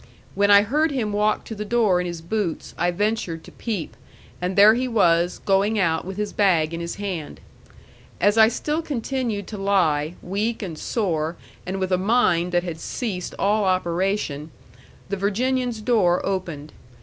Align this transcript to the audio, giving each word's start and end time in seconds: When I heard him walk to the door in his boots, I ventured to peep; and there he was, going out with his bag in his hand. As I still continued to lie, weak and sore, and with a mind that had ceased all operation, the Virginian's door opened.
When 0.33 0.49
I 0.49 0.63
heard 0.63 0.89
him 0.89 1.13
walk 1.13 1.43
to 1.45 1.53
the 1.53 1.63
door 1.63 2.01
in 2.01 2.07
his 2.07 2.21
boots, 2.23 2.73
I 2.75 2.89
ventured 2.89 3.43
to 3.43 3.51
peep; 3.51 3.95
and 4.41 4.55
there 4.55 4.73
he 4.73 4.87
was, 4.87 5.37
going 5.45 5.77
out 5.77 6.05
with 6.05 6.17
his 6.17 6.33
bag 6.33 6.73
in 6.73 6.79
his 6.79 6.95
hand. 6.95 7.39
As 8.19 8.35
I 8.35 8.47
still 8.47 8.81
continued 8.81 9.45
to 9.49 9.59
lie, 9.59 10.15
weak 10.23 10.63
and 10.63 10.75
sore, 10.75 11.35
and 11.67 11.79
with 11.79 11.91
a 11.91 11.99
mind 11.99 12.51
that 12.51 12.63
had 12.63 12.79
ceased 12.79 13.35
all 13.37 13.63
operation, 13.63 14.49
the 15.09 15.17
Virginian's 15.17 15.81
door 15.81 16.25
opened. 16.25 16.73